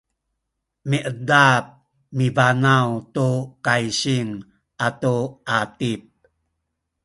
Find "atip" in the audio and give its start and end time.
5.59-6.01